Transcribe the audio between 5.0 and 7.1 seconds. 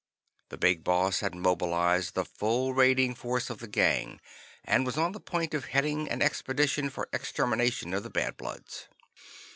the point of heading an expedition for